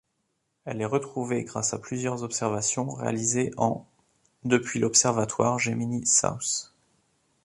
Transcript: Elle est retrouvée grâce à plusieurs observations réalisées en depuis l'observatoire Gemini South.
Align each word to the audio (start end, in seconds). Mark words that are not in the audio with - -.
Elle 0.65 0.81
est 0.81 0.85
retrouvée 0.85 1.43
grâce 1.43 1.75
à 1.75 1.77
plusieurs 1.77 2.23
observations 2.23 2.89
réalisées 2.89 3.51
en 3.57 3.85
depuis 4.45 4.79
l'observatoire 4.79 5.59
Gemini 5.59 6.07
South. 6.07 6.73